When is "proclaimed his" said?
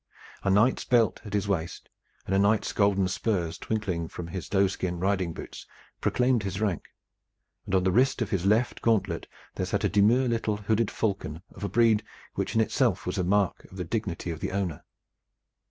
5.99-6.59